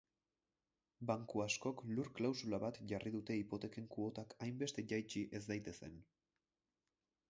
Banku 1.11 1.43
askok 1.43 1.83
lur-klausula 1.91 2.61
bat 2.65 2.81
jarri 2.93 3.13
dute 3.19 3.37
hipoteken 3.43 3.93
kuotak 3.95 4.37
hainbeste 4.47 4.89
jaitsi 4.95 5.27
ez 5.41 5.47
daitezen. 5.53 6.05